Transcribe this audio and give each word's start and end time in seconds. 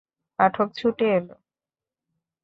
পাঠক 0.39 0.69
ছুটে 0.77 1.05
এল। 1.17 1.25